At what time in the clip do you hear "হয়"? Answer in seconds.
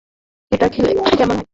1.35-1.47